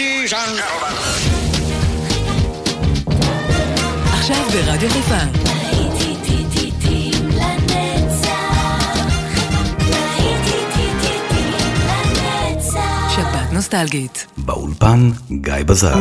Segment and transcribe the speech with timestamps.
[0.00, 0.94] ladies and gentlemen.
[4.12, 5.14] עכשיו ברדיו חיפה.
[13.10, 14.26] שפעת נוסטלגית.
[14.36, 15.94] באולפן גיא בזק.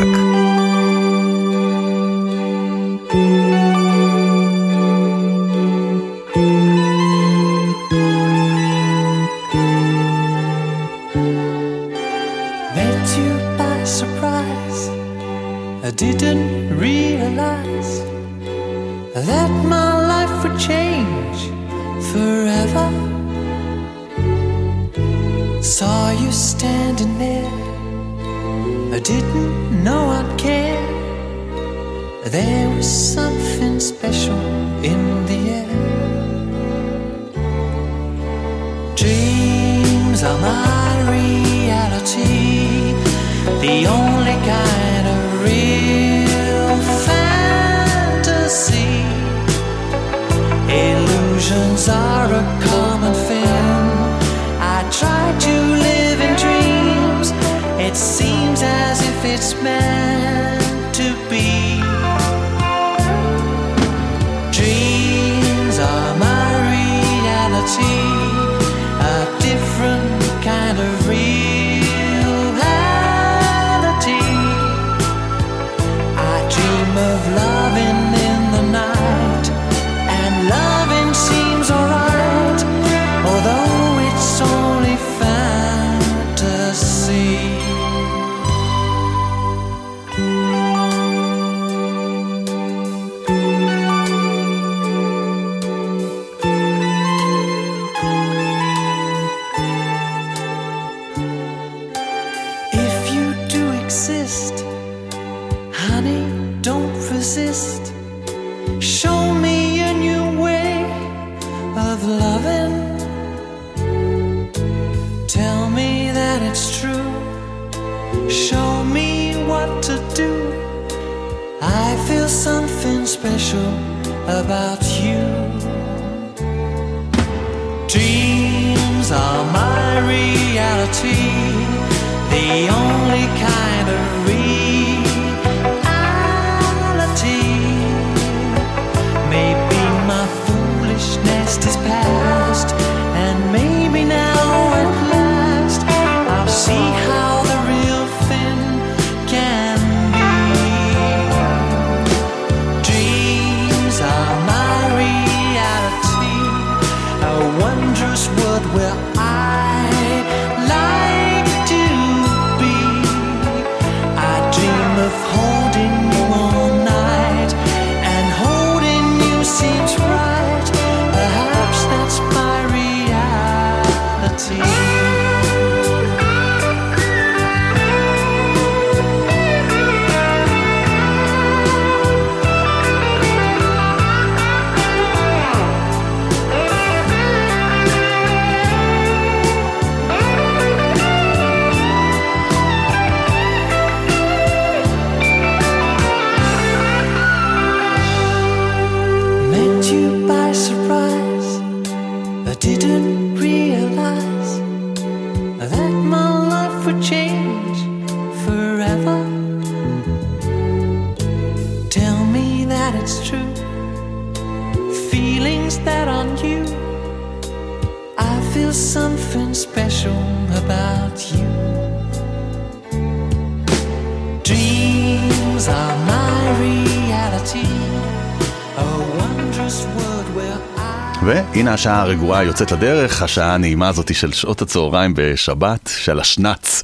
[231.79, 236.84] השעה הרגועה יוצאת לדרך, השעה הנעימה הזאת של שעות הצהריים בשבת, של השנץ.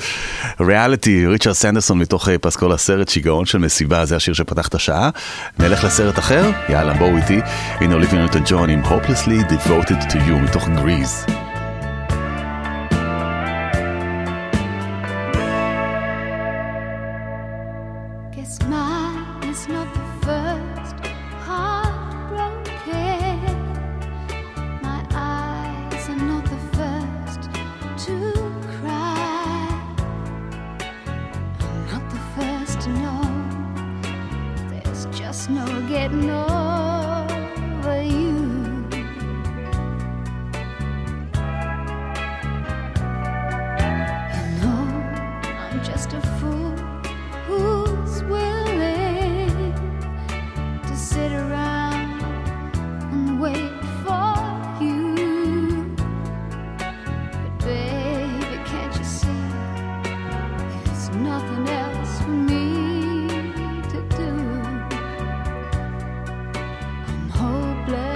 [0.59, 5.09] ריאליטי, ריצ'רד סנדרסון מתוך אה, פסקול הסרט שיגעון של מסיבה, זה השיר שפתח את השעה.
[5.59, 6.52] נלך לסרט אחר?
[6.69, 7.40] יאללה, בואו איתי.
[7.79, 11.25] הנה אוליבי נוטון ג'ון עם Hopelessly Devoted to You מתוך גריז.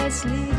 [0.09, 0.58] Hopelessly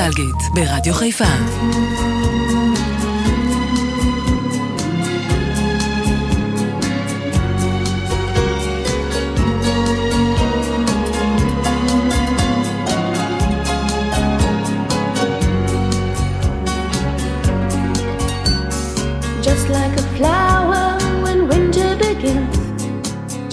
[0.00, 1.24] נוסטלגית, ברדיו חיפה.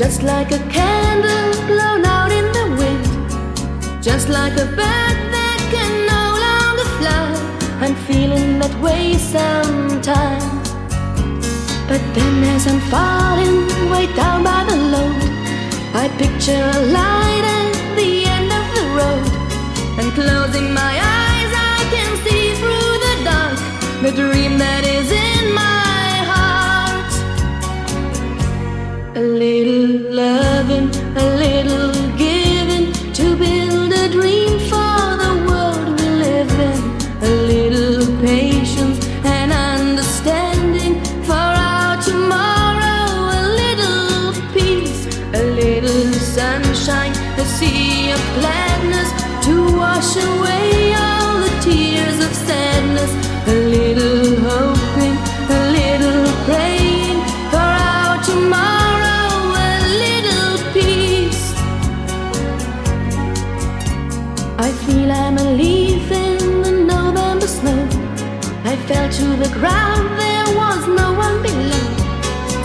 [0.04, 3.06] just like a candle blown out in the wind,
[4.08, 5.17] just like a bird.
[8.82, 10.70] way sometimes.
[11.88, 15.22] But then as I'm falling way down by the load,
[15.96, 17.47] I picture a light.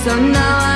[0.04, 0.71] So now I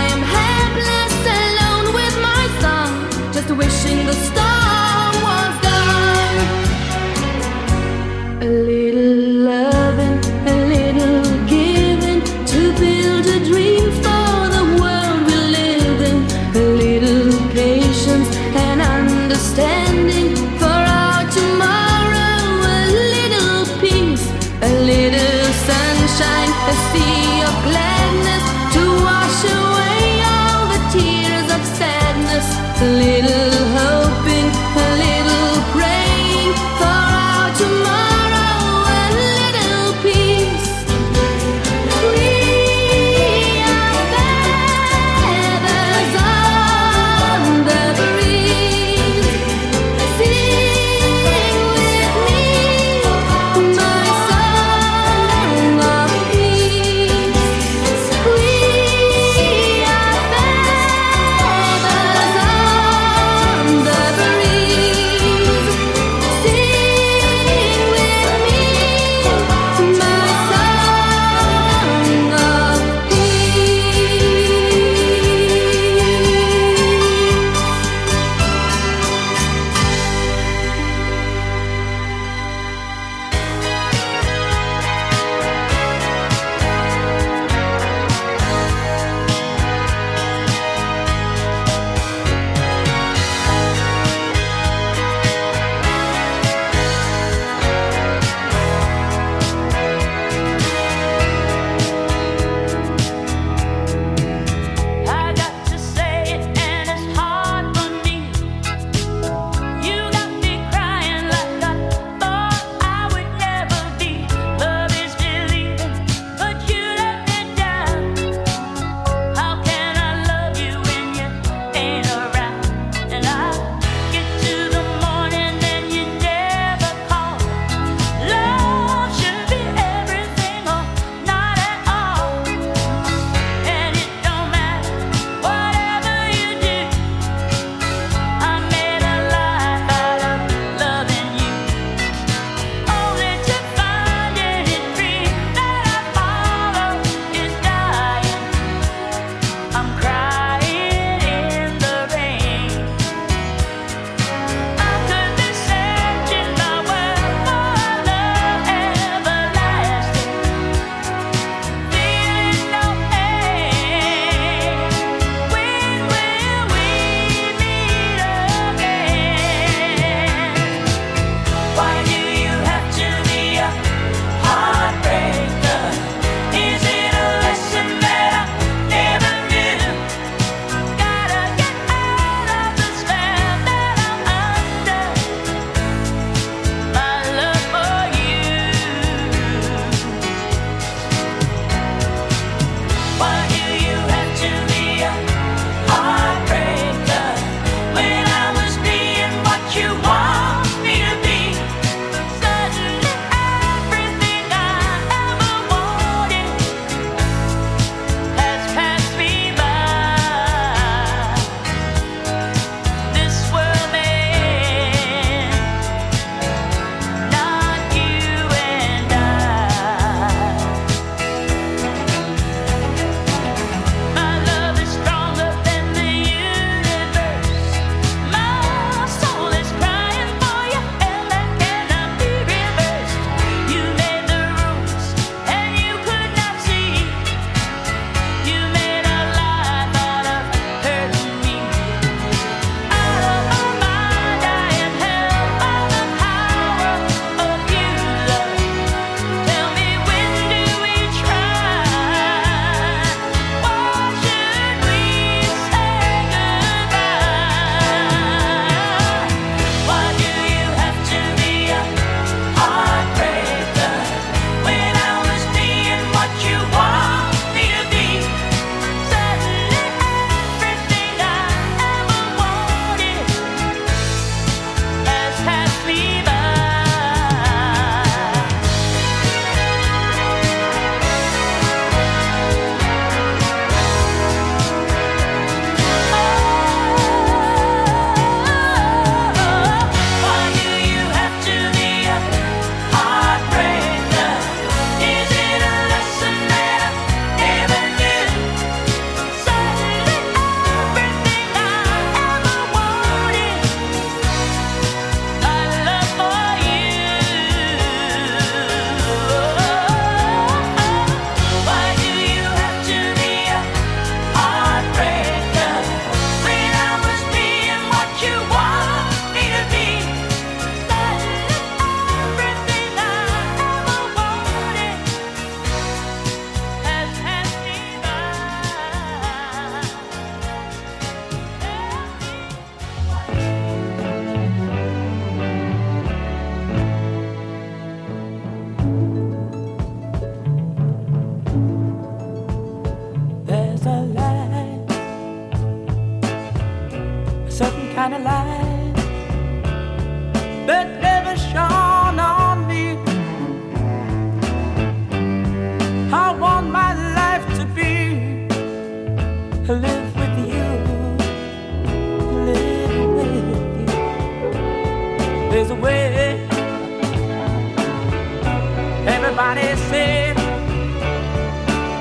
[369.37, 370.35] said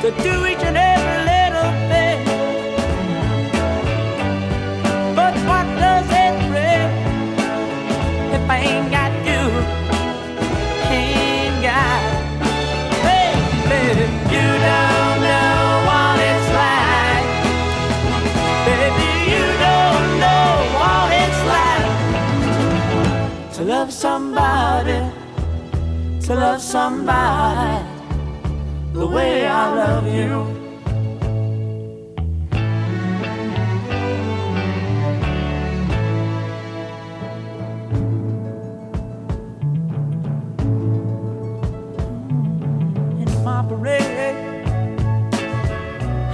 [0.02, 0.85] to do each and every
[26.26, 27.86] to love somebody
[28.94, 30.66] the way I love you.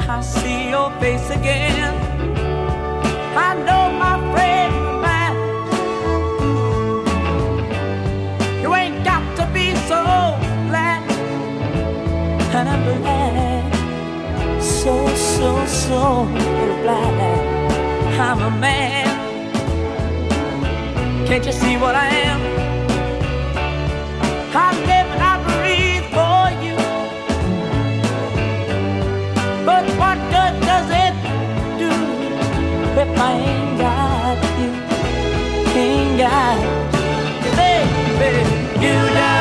[0.08, 1.81] I see your face again.
[15.42, 16.02] so, so
[16.70, 17.40] replied
[18.26, 19.10] I'm a man.
[21.26, 22.40] Can't you see what I am?
[24.66, 26.78] I live and I breathe for you.
[29.70, 31.16] But what good does it
[31.84, 31.94] do
[33.02, 34.72] if I ain't got you?
[35.82, 36.60] Ain't got
[37.44, 39.41] you, baby, you.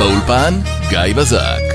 [0.00, 0.54] באולפן
[0.88, 1.69] גיא בזק.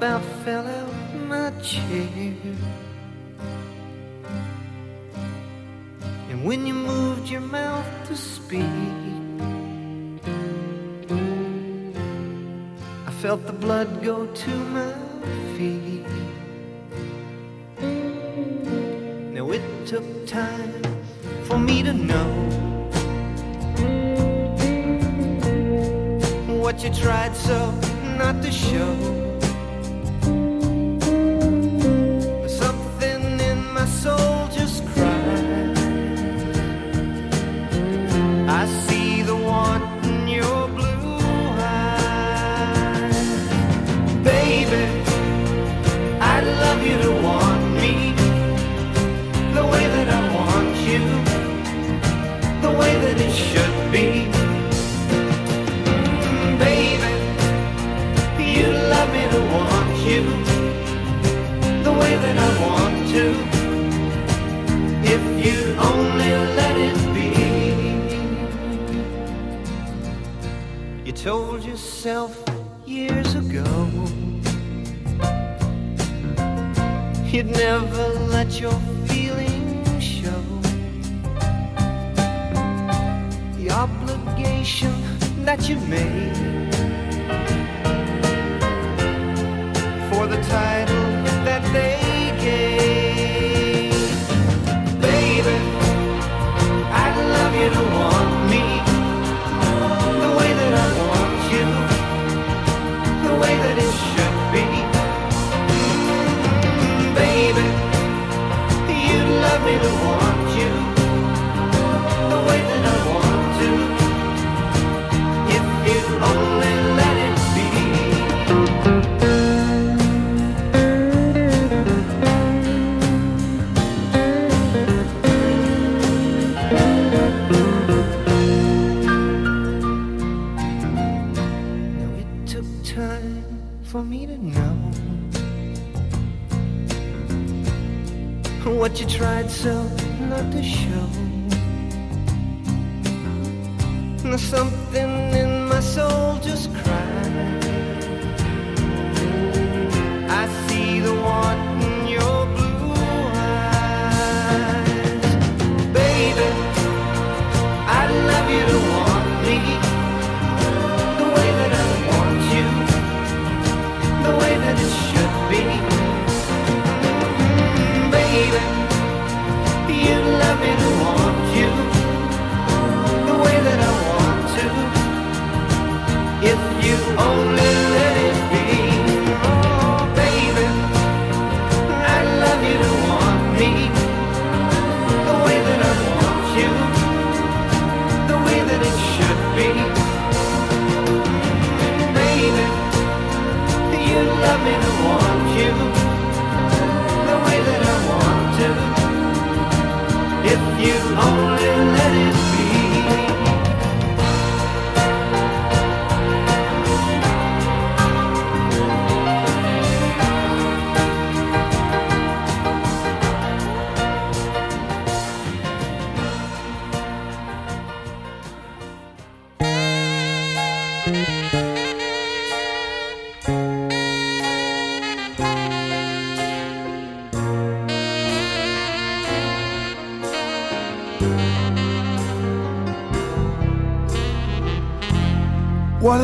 [0.00, 2.08] about fell out my chair.
[6.30, 8.64] And when you moved your mouth to speak,
[13.08, 14.94] I felt the blood go to my
[15.54, 16.06] feet.
[19.34, 20.82] Now it took time
[21.44, 22.30] for me to know
[26.62, 27.70] what you tried so
[28.16, 29.09] not to show.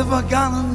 [0.09, 0.66] Do to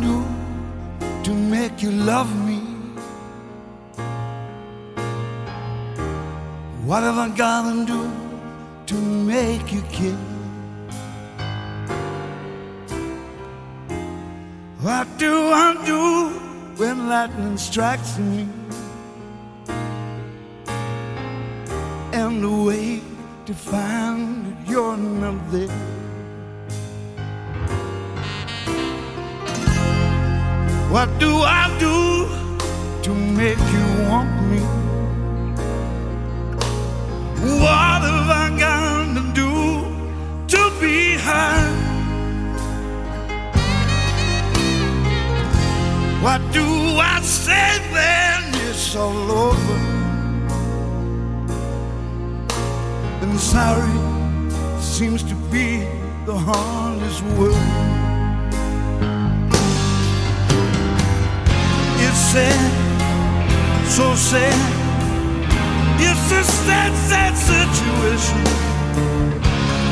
[66.04, 68.40] It's a sad, sad situation,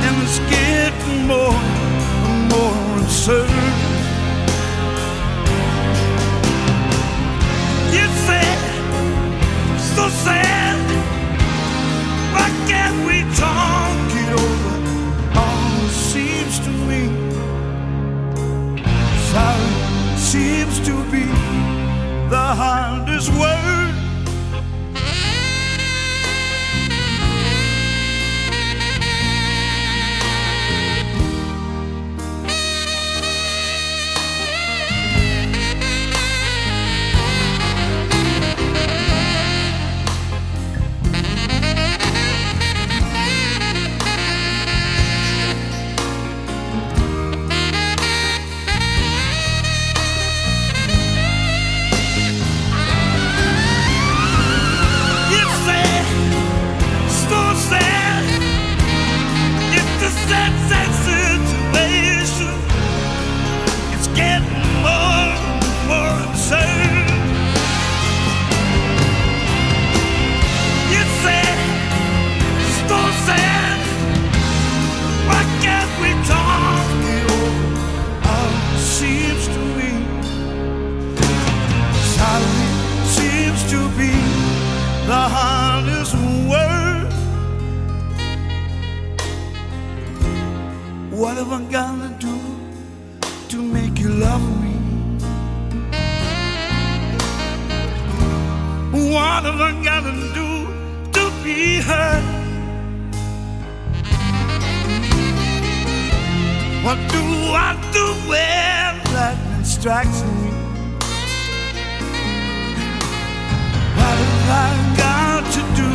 [0.04, 1.60] and it's getting more
[2.28, 3.72] and more uncertain.
[8.00, 8.60] It's sad,
[9.94, 10.78] so sad.
[12.34, 14.74] Why can't we talk it over?
[15.38, 17.02] All it seems to me,
[19.32, 19.70] sorry
[20.16, 21.24] seems to be
[22.34, 23.89] the hardest word.
[101.42, 102.24] Be heard?
[106.84, 107.22] What do
[107.52, 110.50] I do when lightning strikes me?
[113.96, 114.70] What have I
[115.02, 115.90] got to do?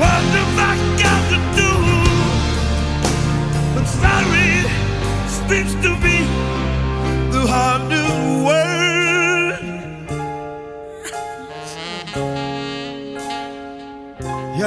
[0.00, 1.72] What have I got to do?
[3.78, 4.50] I'm sorry,
[5.48, 6.16] seems to be
[7.32, 7.99] the hardest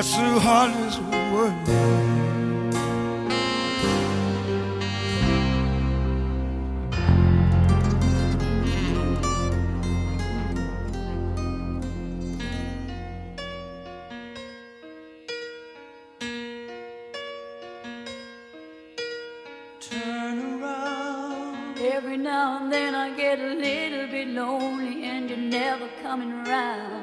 [0.06, 1.00] Yes, the hardest
[1.32, 1.56] word.
[19.80, 21.80] Turn around.
[21.80, 27.03] Every now and then I get a little bit lonely and you're never coming around.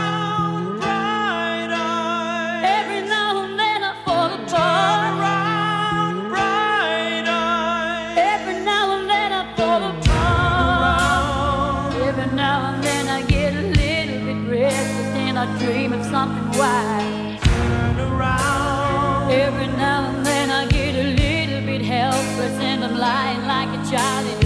[16.57, 17.39] Wise.
[17.41, 19.31] Turn around.
[19.31, 23.91] Every now and then I get a little bit helpless and I'm lying like a
[23.91, 24.40] child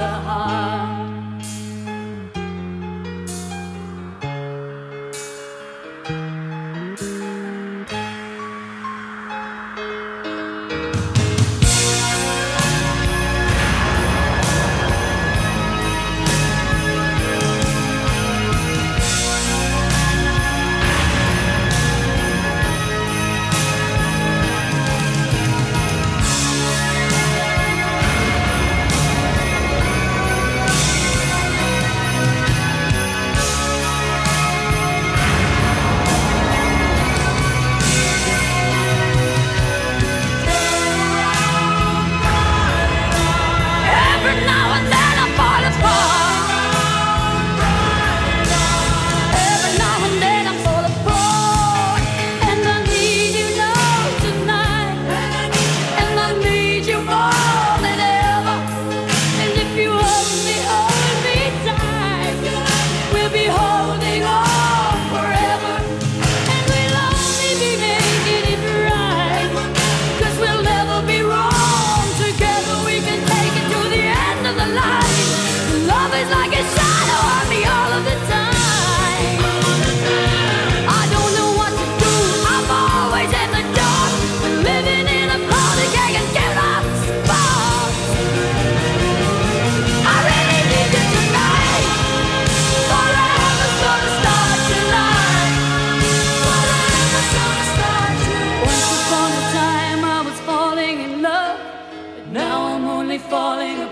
[0.00, 0.59] the heart.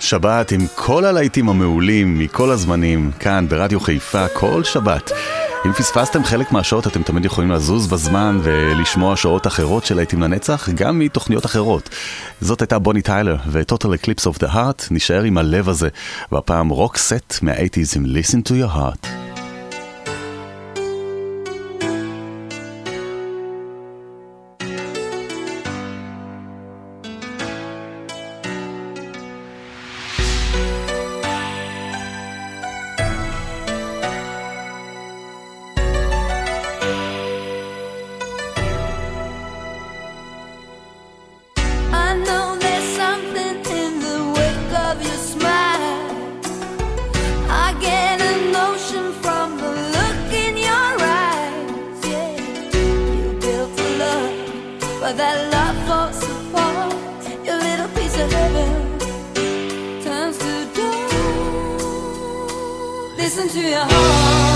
[0.00, 5.12] שבת עם כל הלהיטים המעולים מכל הזמנים, כאן ברדיו חיפה, כל שבת.
[5.66, 10.68] אם פספסתם חלק מהשעות, אתם תמיד יכולים לזוז בזמן ולשמוע שעות אחרות של להיטים לנצח,
[10.68, 11.88] גם מתוכניות אחרות.
[12.40, 15.88] זאת הייתה בוני טיילר ו-Total Eclipse of the Heart, נשאר עם הלב הזה.
[16.32, 19.23] והפעם רוק סט מה-80's עם Listen to your heart.
[63.24, 64.53] listen to your heart.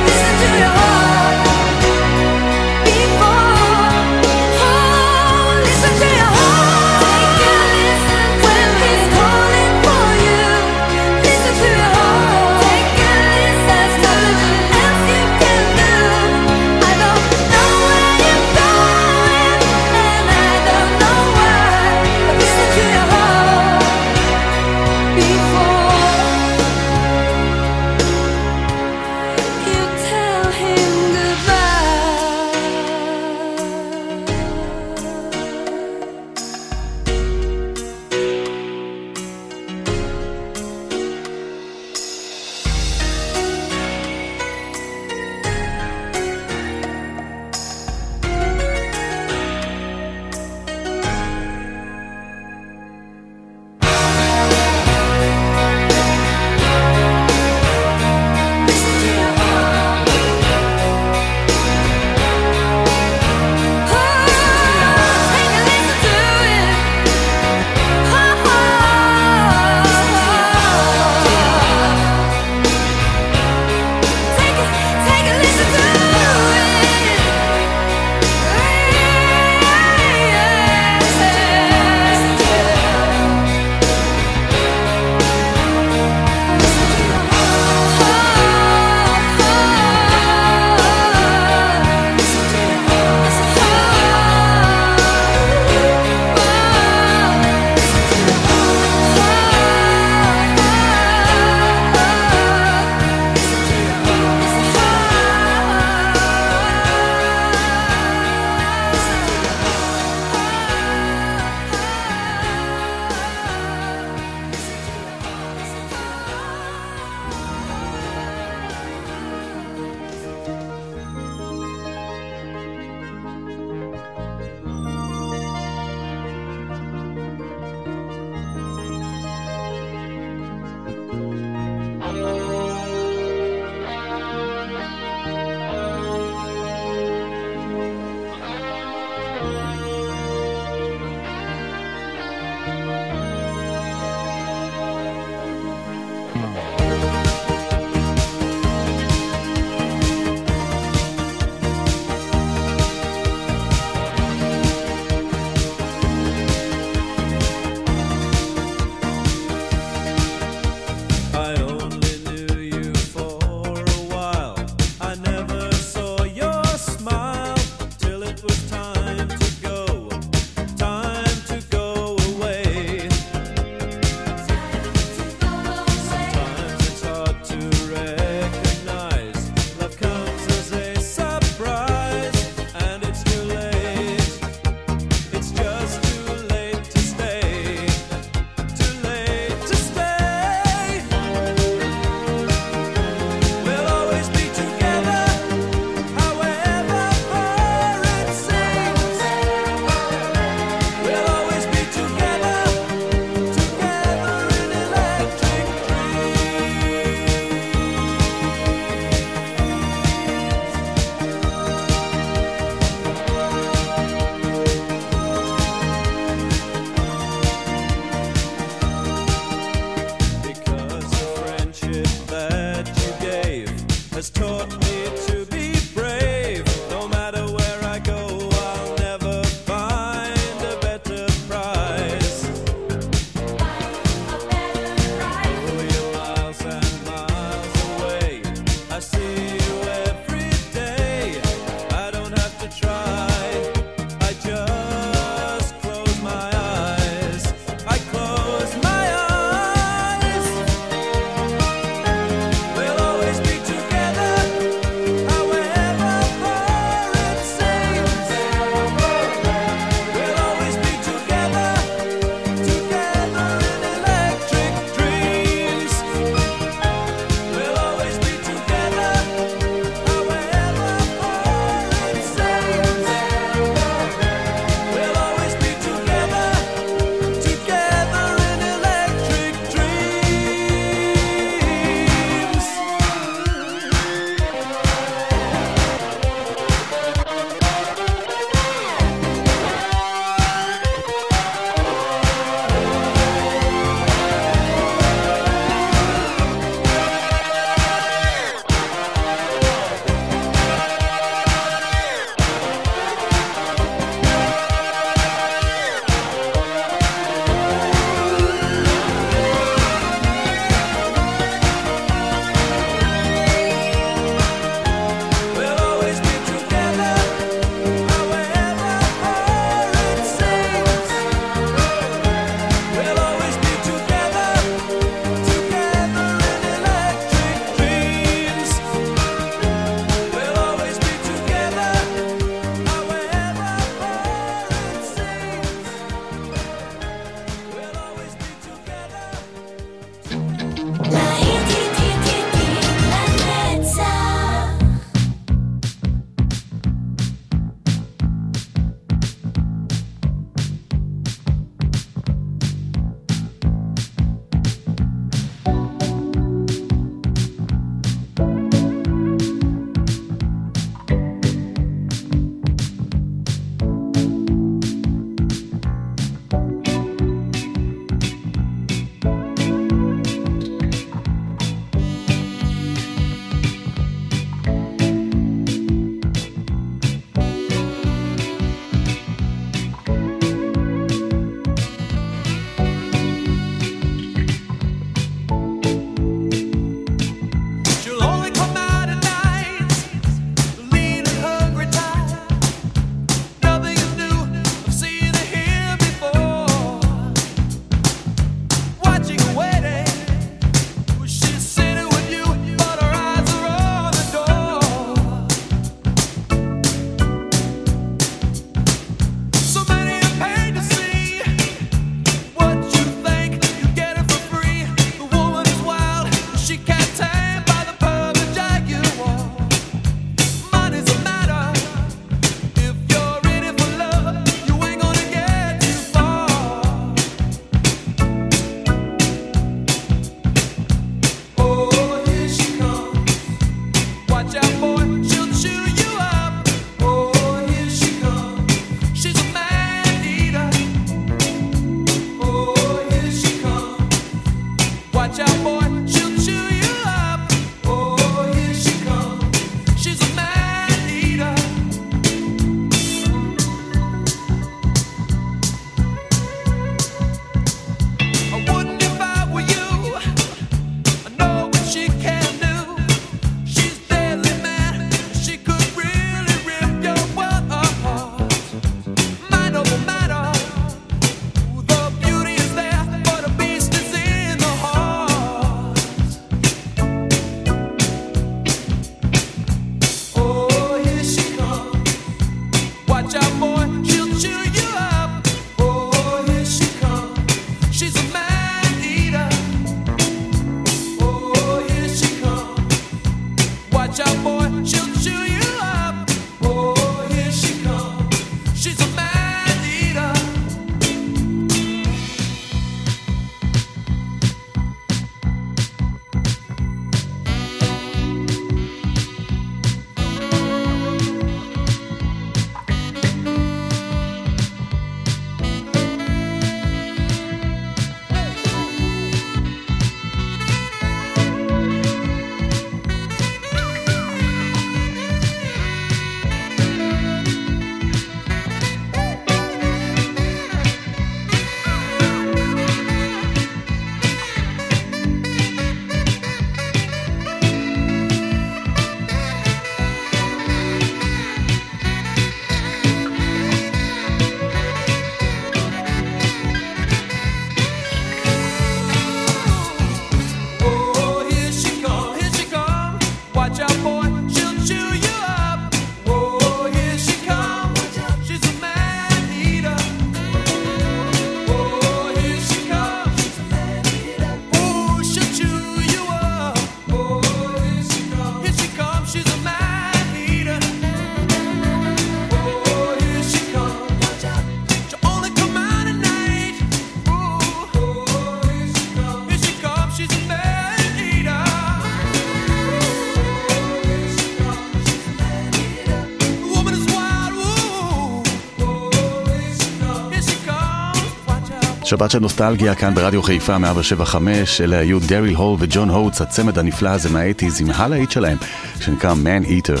[592.04, 597.08] שבת של נוסטלגיה כאן ברדיו חיפה 175, אלה היו דריל הול וג'ון הוטס, הצמד הנפלא
[597.08, 598.58] הזה מהאטיז עם הלאיט שלהם,
[599.00, 600.00] שנקרא Man Eater.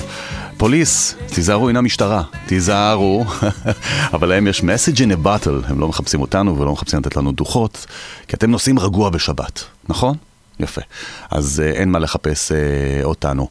[0.56, 3.24] פוליס, תיזהרו, הנה משטרה, תיזהרו,
[4.14, 7.32] אבל להם יש message in a battle, הם לא מחפשים אותנו ולא מחפשים לתת לנו
[7.32, 7.86] דוחות,
[8.28, 10.16] כי אתם נוסעים רגוע בשבת, נכון?
[10.60, 10.80] יפה.
[11.30, 12.58] אז אה, אין מה לחפש אה,
[13.04, 13.48] אותנו.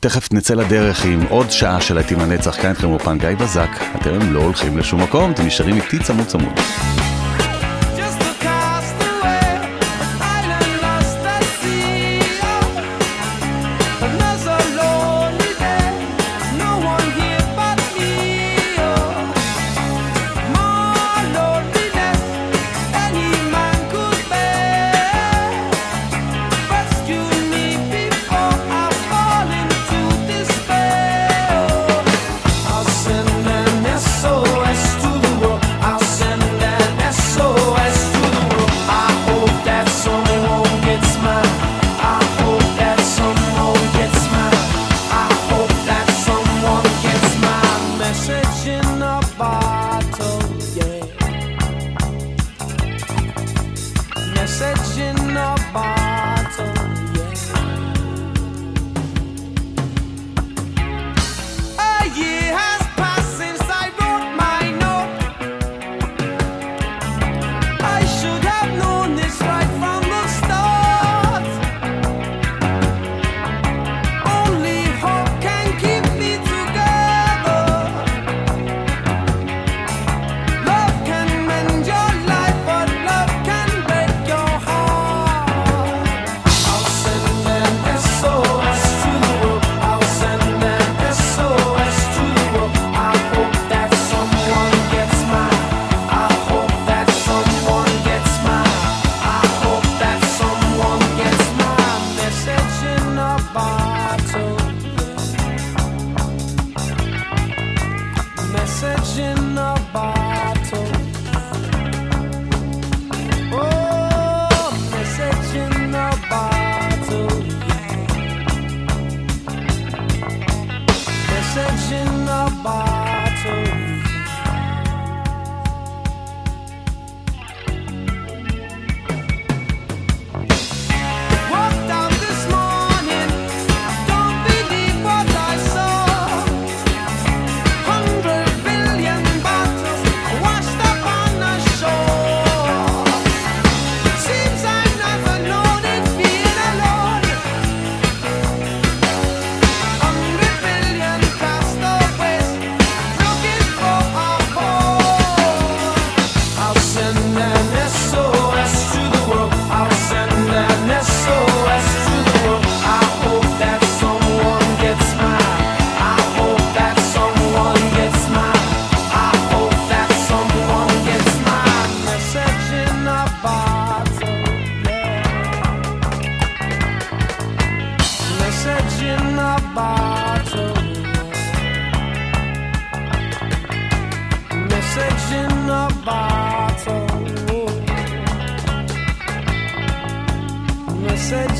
[0.00, 4.32] תכף נצא לדרך עם עוד שעה של להיטים לנצח, כאן איתכם אופן גיא בזק, אתם
[4.32, 6.60] לא הולכים לשום מקום, אתם נשארים איתי צמוד צמוד.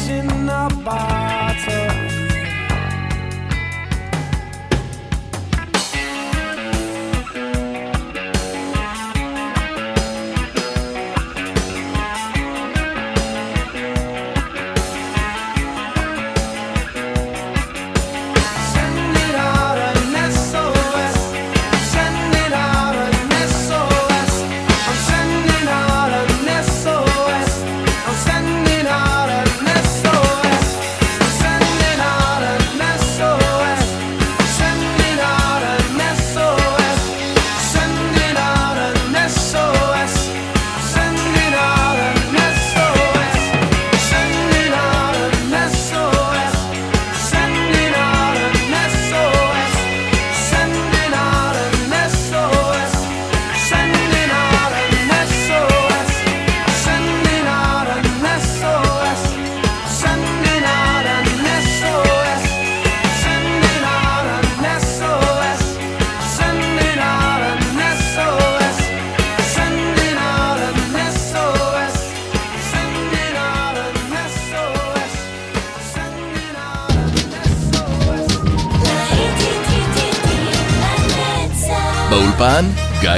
[0.08, 1.33] in up by.